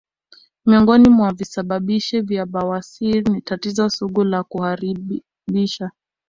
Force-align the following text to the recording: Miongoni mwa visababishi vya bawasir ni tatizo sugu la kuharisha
Miongoni 0.65 1.09
mwa 1.09 1.33
visababishi 1.33 2.21
vya 2.21 2.45
bawasir 2.45 3.29
ni 3.29 3.41
tatizo 3.41 3.89
sugu 3.89 4.23
la 4.23 4.43
kuharisha 4.43 5.91